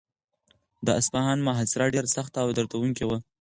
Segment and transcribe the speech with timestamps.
[0.85, 3.17] د اصفهان محاصره ډېره سخته او دردونکې وه.